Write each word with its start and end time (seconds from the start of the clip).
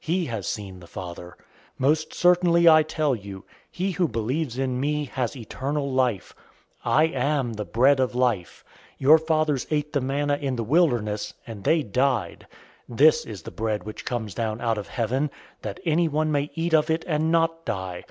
He 0.00 0.24
has 0.24 0.48
seen 0.48 0.80
the 0.80 0.88
Father. 0.88 1.36
006:047 1.78 1.78
Most 1.78 2.12
certainly, 2.12 2.68
I 2.68 2.82
tell 2.82 3.14
you, 3.14 3.44
he 3.70 3.92
who 3.92 4.08
believes 4.08 4.58
in 4.58 4.80
me 4.80 5.04
has 5.14 5.36
eternal 5.36 5.92
life. 5.92 6.34
006:048 6.84 6.92
I 6.92 7.04
am 7.04 7.52
the 7.52 7.64
bread 7.64 8.00
of 8.00 8.12
life. 8.16 8.64
006:049 8.94 8.94
Your 8.98 9.18
fathers 9.18 9.66
ate 9.70 9.92
the 9.92 10.00
manna 10.00 10.36
in 10.42 10.56
the 10.56 10.64
wilderness, 10.64 11.34
and 11.46 11.62
they 11.62 11.84
died. 11.84 12.48
006:050 12.90 12.96
This 12.98 13.26
is 13.26 13.42
the 13.42 13.50
bread 13.52 13.84
which 13.84 14.04
comes 14.04 14.34
down 14.34 14.60
out 14.60 14.76
of 14.76 14.88
heaven, 14.88 15.30
that 15.62 15.78
anyone 15.84 16.32
may 16.32 16.50
eat 16.56 16.74
of 16.74 16.90
it 16.90 17.04
and 17.06 17.30
not 17.30 17.64
die. 17.64 18.02